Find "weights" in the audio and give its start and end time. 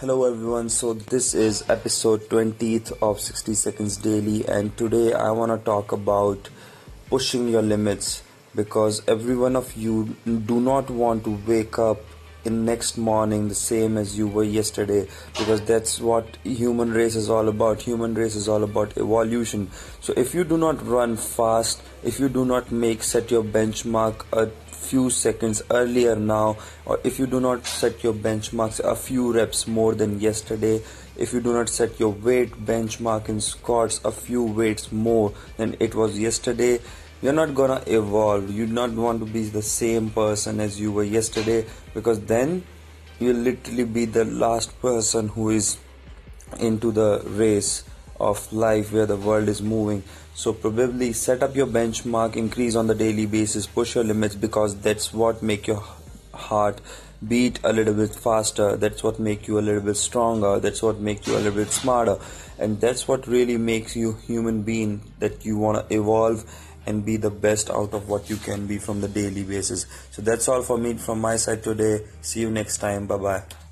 34.42-34.92